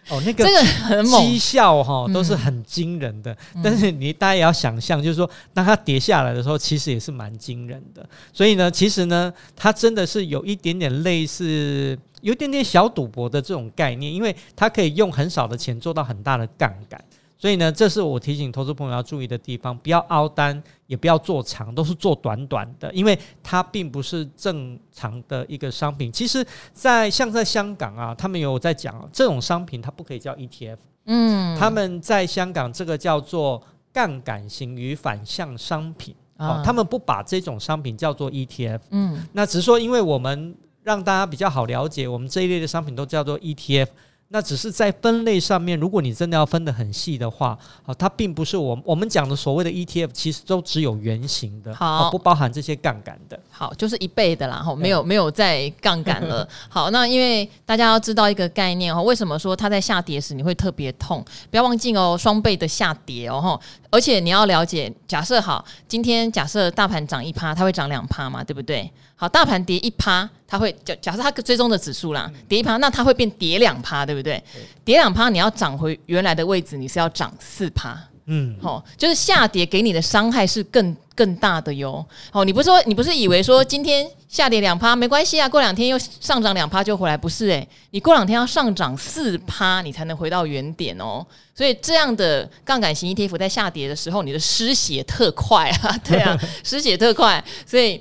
[0.09, 3.31] 哦，那个这个很猛，绩效哈都是很惊人的。
[3.55, 8.05] 嗯、但是你大家也要想象，就是说，当它跌下来的时候，其实也是蛮惊人的。
[8.33, 17.01] 所以呢，其实呢，它真的是有一点点类似，有一点点小赌博的这种概念，因为它可以用很少的钱做到很大的杠杆。
[17.41, 26.11] 所以呢，这是我提醒投资朋友要注意的地方，不要凹单，也不要做长，都是做短短的，因为它并不是正常的一个商品。
[26.11, 43.87] 其实，在像在香港啊，他们有在讲，这种商品它不可以叫 ETF，嗯，他们在香港这个叫做杠杆型与反向商品，哦，他们不把这种商品叫做 ETF，嗯，那只是说，因为我们让大家比较好了解，我们这一类的商品都叫做 ETF。
[44.31, 53.39] 那只是在分类上面，如果你真的要分得很细的话，好，它并不是我我们讲的所谓的 ETF，其实都只有圆形的，好，不包含这些杠杆的。
[53.49, 56.47] 好，就是一倍的啦，哈，没有没有再杠杆了。
[56.69, 61.25] 好，那因为大家要知道一个概念哈，为什么说它在下跌时你会特别痛？
[61.49, 63.59] 不要忘记哦，双倍的下跌哦，哈，
[63.91, 68.91] 而且你要了解，假设好，今天假设大盘涨一趴，它会涨两趴嘛，对不对？
[69.15, 74.41] 好，大盘跌一趴，它会假假设它追踪的指数啦，跌一趴，那它会变跌两趴，对不对？
[74.85, 77.97] 跌两趴，你要涨回原来的位置，你是要涨四趴。
[78.31, 82.05] 嗯，好，就是下跌给你的伤害是更更大的哟。
[82.31, 91.25] 哦，你不是说你不是以为说今天下跌两趴没关系啊，过两天又上涨两趴就回来，不是诶，你过两天要上涨四趴，你才能回到原点哦。
[91.55, 97.99] 所以这样的杠杆型 ETF 在下跌的时候，你的失血特快啊，对啊， 失血特快，所以。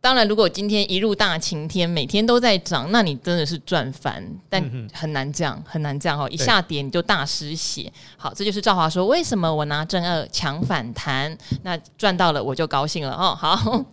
[0.00, 4.24] 当然，如果今天一入大晴天，每天都在涨，那你真的是赚翻。
[4.48, 6.28] 但很难这样，很难这样哦！
[6.30, 7.92] 一下跌你就大失血。
[8.16, 13.34] 好，这就是赵华说，为什么我拿正二抢反弹，那赚到了我就高兴了哦。
[13.38, 13.84] 好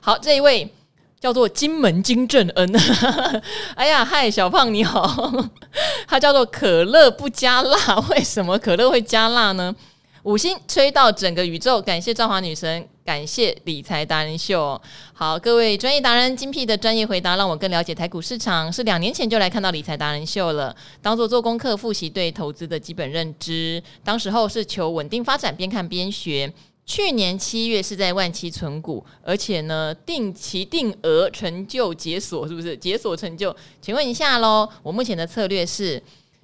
[0.00, 0.70] 好，这一位
[1.18, 2.80] 叫做金门金正恩。
[3.74, 5.32] 哎呀，嗨，小胖你好。
[6.06, 9.74] 他叫做可乐不加辣，为什么可乐会加辣呢？
[10.24, 14.80] 五星吹到整个宇宙，感谢赵华女神，感谢理财达人秀。
[15.12, 18.70] 好，各位专业达人精辟的专业回答，让我更了解台股市场。
[18.72, 23.80] 是两年前就来看到理财达人秀了，当做做功课复习对投资的基本认知。
[24.02, 26.52] 当时候是求稳定发展，边看边学。
[26.84, 33.54] 去年七月是在万七存股，而且呢定期定额成就解锁，是不是解锁成就？
[33.80, 36.02] 请问一下喽，我目前的策略是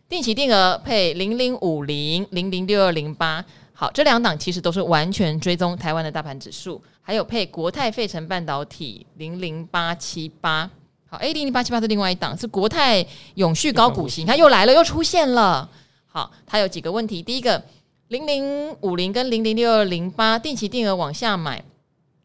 [0.09, 3.45] 定期定额配零零五零零零六二零八。
[3.77, 10.71] 好，这两档其实都是完全追踪台湾的大盘指数，还有配国泰费城半导体零零八七八。
[11.07, 15.69] 好，，A，零零八七八是另外一档，是国泰永续高股息，它又来了，又出现了。
[16.07, 17.61] 好，它有几个问题，第一个
[18.09, 21.65] 零零五零跟零零六二零八定期定额往下买，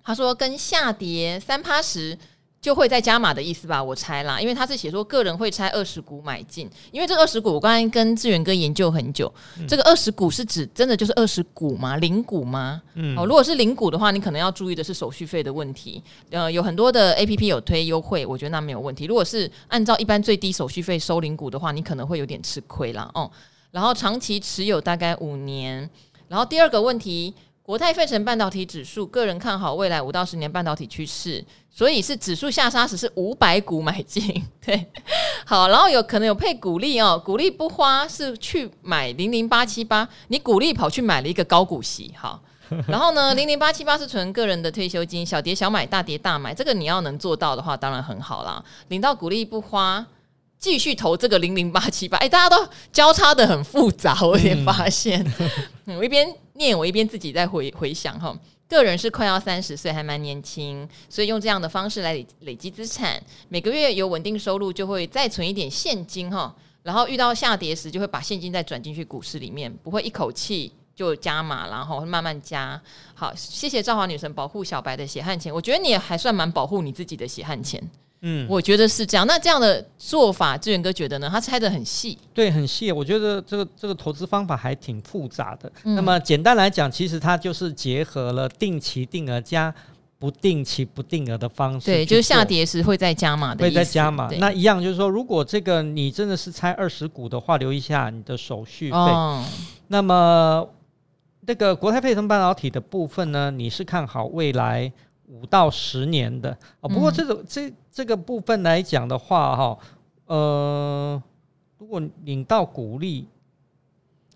[0.04, 2.18] 他说跟下跌三趴时。
[2.62, 11.96] 就会再加码的意思吧，我猜啦，因为他是写说个人会拆二十股买进，因为这二十股我刚才跟志远哥研究很久，嗯、这个二十股是指真的就是二十股吗？
[11.98, 12.82] 零股吗？
[12.96, 16.04] 嗯，哦，如果是零股的话，你可能要注意的是手续费的问题。
[16.32, 19.06] 呃，有很多的 APP 有推优惠，我觉得那没有问题。
[19.06, 23.10] 如果是按照一般最低手续费收零股的话，你可能会有点吃亏啦。
[23.14, 23.40] 哦、嗯。
[23.72, 25.90] 然后长期持有大概五年，
[26.28, 27.34] 然后第二个问题。
[27.70, 34.88] 国泰费城半导体指数，个人看好未来五到十年半导体趋势，所以是指数下杀时是五百股买进，对，
[35.46, 42.42] 好，然后有可能有配股利哦，股利不花是去买零零八七八，你股利跑去买了一个高股息，好，
[42.90, 50.04] 然后呢，零零八七八是纯个人的退休金，小跌小买，大跌大买，这个你要能做到的话，当然很好啦，领到股利不花。
[50.58, 55.26] 继续投这个零零八七八，哎，大家都交叉的很复杂，我有点发现。
[55.88, 56.30] 嗯、我一边
[56.60, 58.38] 念，我一边自己在回回想哈。
[58.68, 66.56] 个人是快要三十岁，还蛮年轻，所以用这样的方式来累积资产，每个月有稳定收入，就会再存一点现金哈。
[66.84, 72.80] 然后遇到下跌时，就会把现金再转进去股市里面，不会一口气就加码，然后慢慢加。
[73.16, 77.82] 好，谢谢赵华女神保护小白的血汗钱，我觉得你也还算蛮保护你自己的血汗钱。
[78.22, 79.26] 嗯，我觉得是这样。
[79.26, 81.30] 那这样的做法，志远哥觉得呢？
[81.32, 82.92] 他拆的很细，对，很细。
[82.92, 85.72] 我觉得这个这个投资方法还挺复杂的。
[85.84, 89.74] 嗯、那么简单来讲，其实它就是结合了定期定额加
[90.18, 91.86] 不定期不定额的方式。
[91.86, 94.28] 对，就是下跌时会再加码的，会再加码。
[94.38, 98.98] 那一样就是说，如果这个你真的是拆二十股的话，留一下你的手续费。
[98.98, 99.46] 哦、
[99.88, 100.68] 那么
[101.48, 104.92] 这个国泰配成半导体的部分呢，你是看好未来？
[105.30, 106.50] 五到十年的。
[106.82, 109.78] 啊，不过这种、嗯、这这个部分来讲的话，哈，
[110.26, 111.24] 呃，
[111.78, 113.28] 如果领到股利，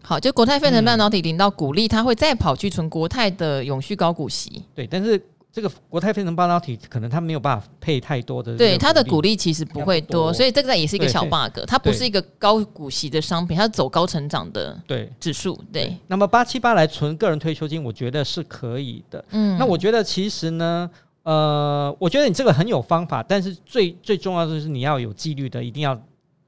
[0.01, 5.21] 好，就国泰费城半导体领到股利，他、嗯、会再跑去存国泰的永续高股息，对，但是。
[5.53, 11.59] 这个国泰飞腾半导体可能它没有办法配太多的，对它的股利其实不会多，多所以这个也是一个小 bug。
[11.67, 15.53] 它不是一个高股息的商品，它是走高成长的对指数。
[15.71, 19.23] 对，对那么八七八来存个人退休金，我觉得是可以的。
[19.29, 20.89] 嗯，那我觉得其实呢，
[21.21, 25.95] 呃，我觉得你这个很有方法，但是最最重要的是你要有纪律的，一定要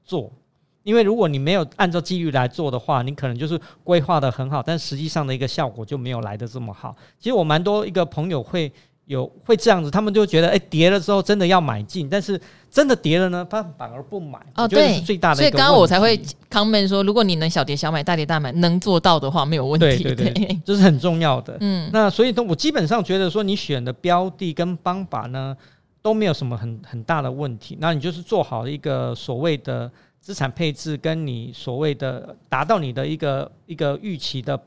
[0.02, 0.28] 做。
[0.82, 6.92] 因为如果你没有按照纪律来做的话，你可能就是规划的很好，但实际上的一个效果就没有来得这么好。
[7.20, 8.72] 其实我蛮多一个朋友会。
[9.06, 12.40] 有会这样子，他们就觉得，哎，跌了之后真的要买进，但是
[12.70, 14.38] 真的跌了呢，他反而不买。
[14.56, 15.36] 哦，对，最大的。
[15.36, 20.02] 所以刚刚我才会 comment 说，如果你能小跌小买，大跌大买，能做到的话，没有问题。
[20.02, 21.56] 对对对，这是很重要的。
[21.60, 25.56] 嗯，那所以呢我基本上觉得说，你选的标的跟方法呢，
[26.02, 27.78] 都没有什么很很大的问题。
[27.80, 29.88] 那你就是做好一个所谓的
[30.20, 34.60] 资产配置跟你所谓的达到你的一个一个预期的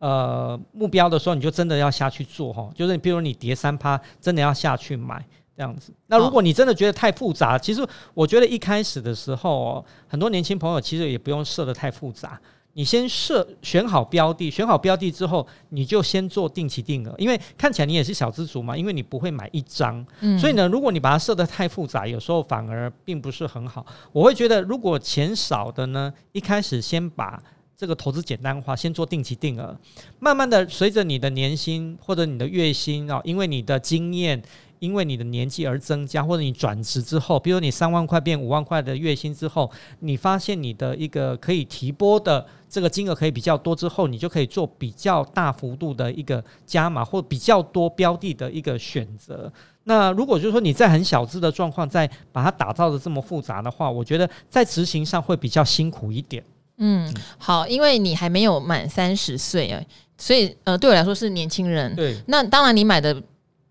[0.00, 2.68] 呃目标的时候，你就真的要下去做哈。
[2.74, 5.24] 就是比如你跌三趴，真的要下去买
[5.56, 5.92] 这样子。
[6.08, 12.40] 那如果你真的觉得太复杂，其实我觉得一开始的时候哦，很多年轻朋友其实也不用设得太复杂。
[12.74, 23.84] 你先设选好标的，选好标的之后，你就先做定期定额，因为看起来你也是小资族嘛，因为你不会买一张，嗯，所以呢，如果你把它设得太复杂，有时候反而并不是很好。
[24.12, 27.42] 我会觉得，如果钱少的呢，一开始先把
[27.80, 29.74] 这个投资简单化，先做定期定额，
[30.18, 34.42] 慢慢的随着你的年薪或者你的月薪啊，因为你的经验。
[34.80, 49.52] 因为你的年纪而增加，或者你转职之后，比如你三万块变五万块的月薪之后，你发现你的一个可以提拨的这个金额可以比较多之后，你就可以做比较大幅度的一个加码，或比较多标的的一个选择。
[49.84, 56.42] 那如果就是说你在很小资的状况，再把它打造的这么复杂的话，我觉得在执行上会比较辛苦一点。
[56.80, 59.80] 嗯，好，因为你还没有满三十岁啊，
[60.18, 61.94] 所以呃，对我来说是年轻人。
[61.94, 63.22] 对，那当然你买的。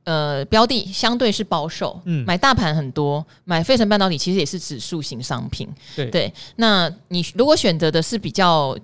[0.06, 6.34] 呃，标的相对是保守，嗯，买大盘很多，买费城半导体其实也是指数型商品，对对。
[6.56, 8.76] 那你如果选择的是比较。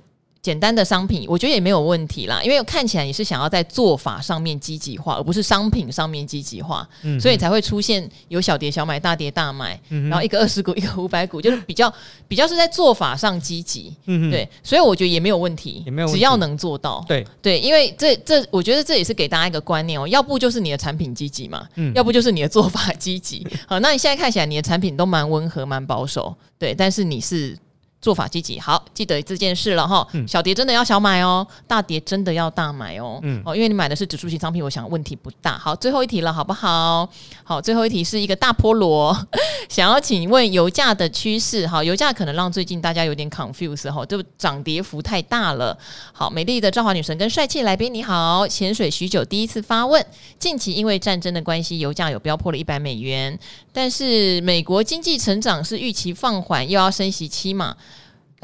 [0.45, 11.91] 简单的商品，我觉得也没有问题啦，因为看起来你是想要在做法上面积极化，而不是商品上面积极化，嗯，所以才会出现有小跌小买、大跌大买，嗯，然后一个二十股， 一个五百股，就是比较
[12.27, 17.25] 比较是在做法上积极，嗯，对，所以我觉得也没有问题，也没有只要能做到，对。
[17.41, 27.57] 对，因为这这，我觉得这也是给大家一个观念哦，要不就是你的产品积极嘛，嗯，要不就是你的做法积极， 好，那你现在看起来你的产品都蛮温和、蛮保守，对，但是你是。
[28.01, 30.07] 做法积极，好，记得这件事了哈。
[30.27, 33.19] 小跌真的要小买哦，大跌真的要大买哦。
[33.21, 35.55] 嗯，哦，因为你买的是指数型商品，我想问题不大。
[35.57, 37.07] 好，最后一题了，好不好？
[37.43, 39.15] 好，最后一题是一个大菠萝，
[39.69, 41.67] 想要请问油价的趋势。
[41.67, 45.77] 好，油价可能让最近大家有点 confuse 哈，就涨跌幅太大了。
[46.13, 50.03] 好，美丽的赵华女神跟帅气来宾你好，潜水许久第一次发问。
[50.39, 53.37] 近期因为战争的关系，油价有飙破了一百美元，
[53.73, 57.75] 但是美国经济成长是预期放缓，又要升息期嘛？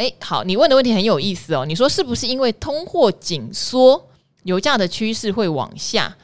[0.02, 1.64] 诶，好，你问的问题很有意思哦。
[1.64, 4.04] 你说是不是因为通货紧缩，
[4.44, 6.16] 油价的趋势会往下？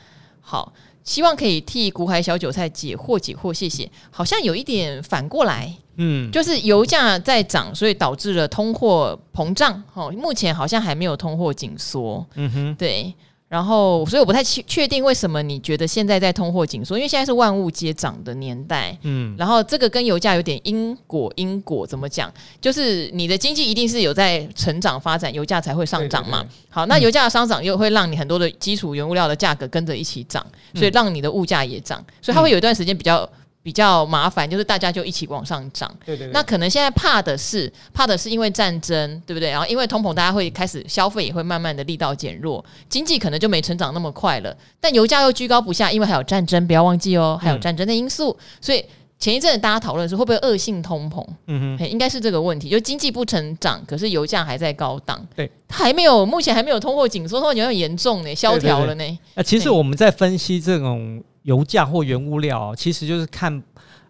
[0.42, 3.88] 好，希望可以替股海小韭菜解惑解惑，谢谢。
[4.10, 9.84] 好像有一点反过来，嗯，就是油价在涨，所以导致了通货膨胀。
[9.94, 12.26] 哦，目前好像还没有通货紧缩。
[12.34, 13.14] 嗯哼，对。
[13.50, 18.98] 然后，所以我不太确确定为什么你觉得现在在通货紧缩，因为现在是万物皆涨的年代。
[19.04, 22.30] 嗯，然后这个跟油价有点因果，因果怎么讲？
[22.60, 26.42] 就是你的经济一定是有在成长发展，油价才会上涨嘛。
[26.42, 33.28] 对对对，好，那油价的上涨又会让你很多的基础原物料的价格跟着一起涨，所以让你的物价也涨，所以它会有一段时间比较。
[33.68, 35.94] 比较麻烦，就是大家就一起往上涨。
[36.06, 36.32] 对对对。
[36.32, 39.50] 那可能现在怕的是，怕的是因为战争，对不对？
[39.50, 44.56] 然后因为通膨，大家会开始消费，也会慢慢的力道减弱，经济可能就没成长那么快了。
[44.80, 48.32] 但油价又居高不下，因为还有战争，不要忘记哦，还有战争的因素。
[48.40, 48.82] 嗯、所以
[49.20, 51.22] 前一阵子大家讨论是会不会恶性通膨？
[51.48, 55.22] 嗯哼，应该是这个问题，就经济不成长，可是油价还在高档。
[55.36, 59.20] 对，它还没有，目前还没有通货紧缩，通货紧缩严重呢，萧条了呢。
[59.36, 61.22] 那其实我们在分析这种。
[61.48, 63.64] 油价或原物料，其实就是看，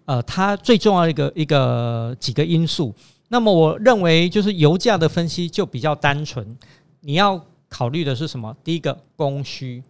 [0.06, 2.91] 呃，它最重要的一个一个几个因素。
[3.30, 6.58] 那么我认为，就是油价的分析就比较单纯。
[7.02, 8.56] 你要考虑的是什么？
[8.63, 9.84] 第一个供需，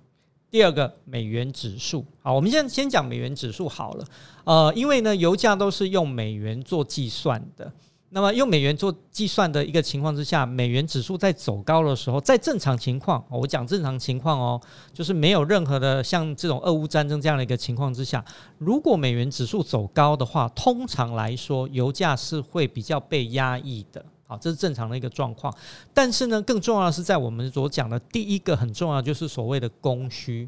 [0.52, 2.04] 第二个美元指数。
[2.22, 4.06] 好，我们现在先讲美元指数好了。
[4.44, 7.72] 呃，因为呢，油价都是用美元做计算的。
[8.10, 14.62] 那么用美元做计算的一个情况之下，美元指数在走高的时候，在正常情况，我讲正常情况哦，
[14.94, 18.24] 就是没有任何的像这种俄乌战争这样的一个情况之下，
[18.58, 25.54] 如果美元指数走高的话，通常来说，油价是会比较被压抑的，好，这是正常的一个状况。
[25.94, 30.48] 但是呢，更重要的是在我们所讲的第一个很重要，就是所谓的供需。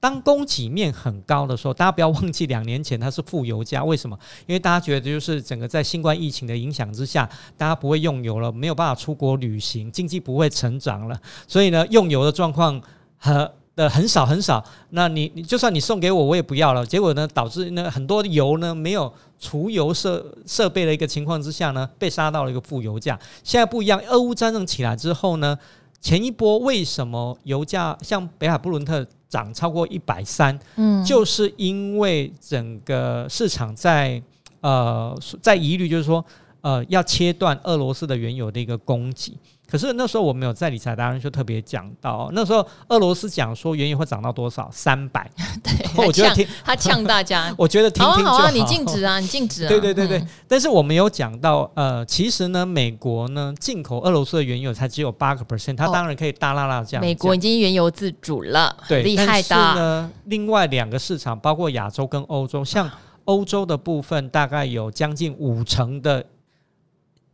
[0.00, 4.18] 当供给面很高的时候，大家不要忘记两年前它是负油价，为什么？
[4.46, 12.80] 因为大家觉得就是整个在新冠疫情的影响之下，大家不会用油了，没有办法出国旅行，经济不会成长了，所以呢，用油的状况
[13.18, 14.64] 很的很少很少。
[14.88, 16.84] 那你你就算你送给我，我也不要了。
[16.86, 23.18] 结果呢，导致呢很多油呢没有除油设设备的一个情况之下呢，被杀到了一个负油价。
[23.44, 25.58] 现在不一样，俄乌战争起来之后呢，
[26.00, 29.06] 前一波为什么油价像北海布伦特？
[29.30, 34.20] 涨超过一百三，嗯，就是因为整个市场在
[34.60, 36.22] 呃在疑虑，就是说
[36.62, 39.38] 呃要切断俄罗斯的原油的一个供给。
[39.70, 44.68] 可是那时候我没有在理财达人就特别讲到，那时候俄罗斯讲说原油会涨到多少？
[44.72, 45.30] 三百。
[45.62, 45.72] 对，
[46.04, 48.38] 我觉得听 他呛大家，我觉得听听就好。
[48.38, 49.68] 好啊，你禁止啊，你禁止啊。
[49.68, 50.18] 对对对对。
[50.18, 57.00] 嗯、但是我们有讲到，呃，其实呢，美国呢进口俄罗斯的原油才只有八个 percent，它当然可以大拉拉这样。
[57.00, 59.46] 美国已经原油自主了，对，厉害的。
[59.48, 62.90] 但是呢，另外两个市场，包括亚洲跟欧洲，像
[63.26, 66.26] 欧洲的部分，大概有将近五成的。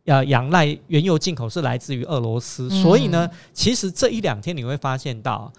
[0.07, 5.51] 呃，仰赖原油进口是来自于俄罗斯，嗯、所以呢，其实这一两天你会发现到，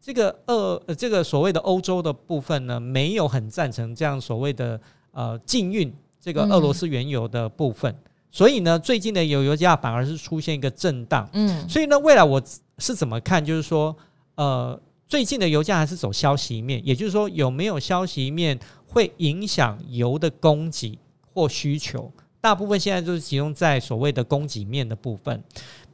[0.00, 4.80] 这个俄、呃、这个所谓的欧洲的部分呢，没有很赞成这样所谓的
[5.12, 11.28] 呃禁运这个俄罗斯原油的部分，嗯、所以呢，最近的油油价反而是出现一个震荡。
[11.34, 12.42] 嗯，所以呢，未来我
[12.78, 13.44] 是怎么看？
[13.44, 13.94] 就是说，
[14.36, 20.98] 呃，最近的油价还是走消息面，也就是说，有没有消息面会影响油的供给
[21.34, 22.10] 或需求？
[22.40, 25.42] 大部分现在就是集中在所谓的供给面的部分，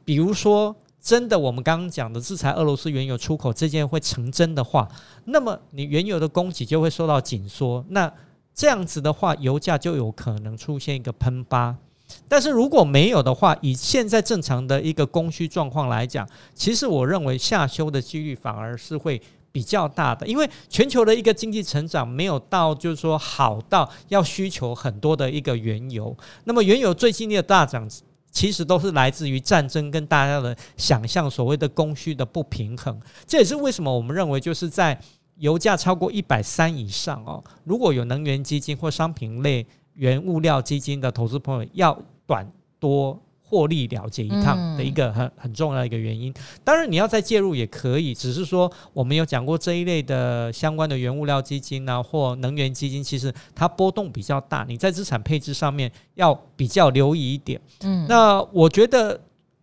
[0.05, 4.87] 比如说，真的我们刚刚讲的制裁俄罗斯原油出口这件会成真的话，
[5.25, 8.11] 那么你原油的供给就会受到紧缩，那
[8.53, 11.75] 这样子的话，油价就有可能出现一个喷发。
[12.29, 19.21] 但是如果没有的话，以现在正常的一个供需状况来讲，其实我认为下修的几率反而是会。
[19.51, 26.15] 比较大的，因为全球的一个经济成长没有到，就是说好到要需求很多的一个原油。
[26.43, 27.89] 那么原油最近的大涨，
[28.31, 32.99] 其实都是来自于战争跟大家的想象所谓的供需的不平衡。
[33.25, 34.99] 这也是为什么我们认为，就是在
[35.37, 43.19] 油价超过一百三以上哦，如果有能源基金或商品类原物料基金的投资朋友，要短多。
[43.49, 46.33] 获利了结一趟的一个很很重要的一个原因，
[46.65, 57.61] 当然你要再介入也可以，只是说我们有讲过这一类的相关的原物料基金啊，或能源基金，其实它波动比较大，你在资产配置上面要比较留意一点。
[57.83, 59.17] 嗯，那我觉得，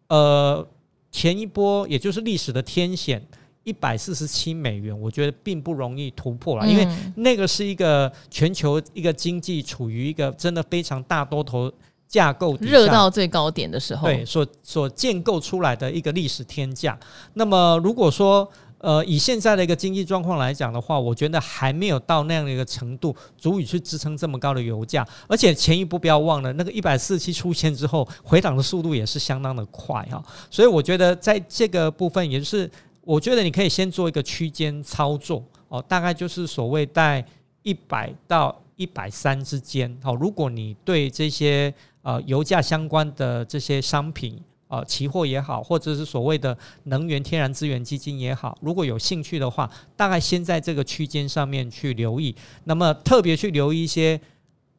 [0.09, 0.66] 呃，
[1.12, 3.22] 前一波也就是历史的天险
[3.64, 11.70] 一百四十七美元，我觉得并不容易突破了，因为那个是一个全球一个经济处于一个真的非常大多头。
[12.15, 16.97] 架构热到最高点的时候，对，所所建构出来的一个历史天价。
[17.33, 18.49] 那么，如果说
[18.79, 25.05] 呃以现在的一个经济状况来讲的话，我觉得还没有到那样的一个程度，足以去支撑这么高的油价。
[25.27, 30.23] 而且前一步不要忘了，那个一百四十七出现之后，回档的速度也是相当的快哈。
[30.49, 37.25] 所以我觉得在这个部分，也就是我觉得你可以先做一个区间操作哦，大概就是所谓在
[37.65, 39.93] 一百到一百三之间。
[40.01, 41.75] 好，如果你对这些
[42.05, 44.39] 呃，油价相关的这些商品，
[44.69, 54.21] 呃，期货也好，或者是所谓的能源天然资源基金也好，如果有兴趣的话，大概先在这个区间上面去留意，那么特别去留意一些，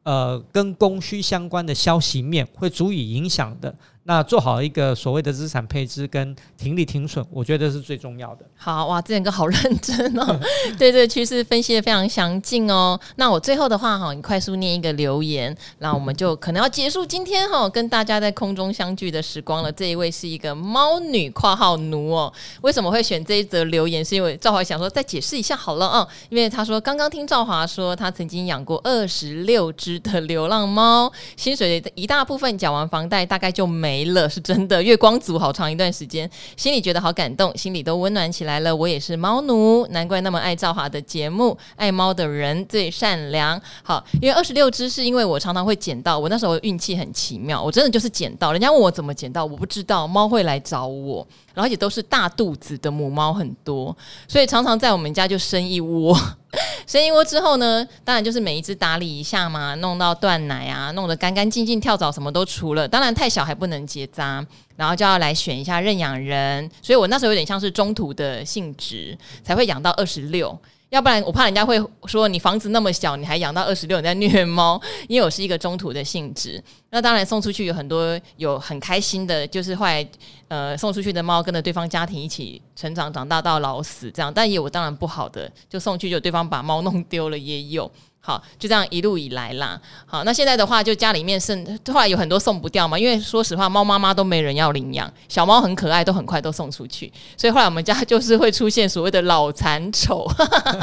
[0.03, 3.75] 呃，跟供需相关的消息面会足以影响的。
[4.07, 8.45] 那做好一个所谓的资产配置跟停利停损，我觉得是最重要的。
[8.55, 10.39] 好哇，这两个好认真哦，
[10.77, 12.99] 对这个，趋势分析的非常详尽哦。
[13.15, 19.71] 那我最后的话哈，你快速念一个留言，那我们就可能要结束今天哈跟大家在空中相聚的时光了。
[19.71, 22.31] 这一位是一个猫女（括号奴）哦，
[22.61, 24.05] 为什么会选这一则留言？
[24.05, 33.94] 是因为赵华想说再解释一下好了啊，因为他说刚刚听赵华说他曾经养过二十六只的流浪猫，薪水的一大部分缴完房贷，大概就没。
[33.95, 34.83] 没了，是真的。
[34.83, 38.75] 月光族好长一段时间，心里觉得好感动，心里都温暖起来了。
[38.75, 41.57] 我也是猫奴，难怪那么爱赵华的节目。
[41.77, 43.61] 爱猫的人最善良。
[43.83, 48.51] 好，因为二十六只是因为我常常会捡到，我那时候运气很奇妙，我真的就是捡到。
[48.51, 50.05] 人家问我怎么捡到，我不知道。
[50.05, 51.25] 猫会来找我，
[51.55, 53.95] 然后也都是大肚子的母猫很多，
[54.27, 56.15] 所以常常在我们家就生一窝。
[56.85, 62.87] 生一窝之后呢，当然就是每一只打理一下嘛，弄到断奶啊，弄得干干净净，跳蚤什么都除了。
[62.87, 64.45] 当然太小还不能结扎，
[64.75, 66.69] 然后就要来选一下认养人。
[66.81, 70.57] 所以我那时候有点像是中途的性质，才会养到二十六。
[70.95, 74.81] 要不然我怕人家会说，你房子那么小，你还养到二十六，你在虐猫。
[75.09, 80.07] 因为我是一个中途的性质，那当然送出去有很多有很开心的，就是后来
[80.47, 87.91] 呃送出去的猫跟着对方家庭一起成长长大到老死这样，但也有当然不好的，就送去就对方把猫弄丢了也有。
[88.25, 89.79] 好，就这样一路以来啦。
[90.07, 91.63] 好，那现在的话，就家里面剩，
[91.93, 92.97] 后来有很多送不掉嘛。
[92.97, 97.13] 因为说实话，猫妈妈都没人要领养，小猫很可爱，都很快都送出去。
[97.37, 100.27] 所以后来我们家就是会出现所谓的老残丑，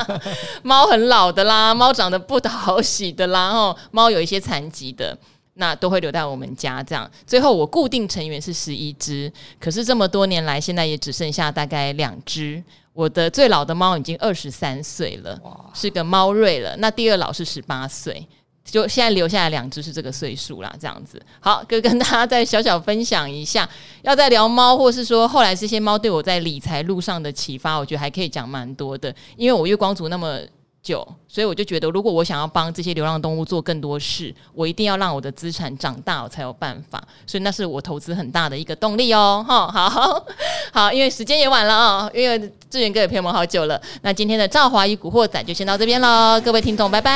[0.63, 5.19] 猫很老的啦，猫长得不讨喜的啦，哦，猫有一些残疾的，
[5.55, 6.81] 那都会留在我们家。
[6.81, 12.63] 这样，最后我固定成员是十一只，可是这么多年来，现在也只剩下大概两只。
[12.93, 15.41] 我的最老的猫已经二十三岁了，
[15.73, 16.77] 是个猫瑞了。
[16.77, 18.27] 那第二老是十八岁，
[18.65, 21.21] 就现在留下来两只是这个岁数啦，这样子。
[21.41, 23.69] 好，就跟大家再小小分享一下。
[24.03, 29.15] 要再聊猫，或是说后来这些猫对我在理财路上的启发，我觉得还可以讲蛮多的。
[29.37, 30.41] 因为我月光族那么
[30.83, 37.01] 就，所以我就觉得，如果我想要帮这些流浪动物做更多事，我一定要让我的资产长大，我才有办法。
[37.25, 39.45] 所以那是我投资很大的一个动力哦。
[39.47, 40.27] 哈，好
[40.75, 42.37] 好，因为时间也晚了啊、因为
[42.69, 43.81] 志远哥也陪我们好久了。
[44.03, 47.01] 那今天的赵华与古惑仔就先到这边喽，各位听众，拜。
[47.01, 47.13] 拜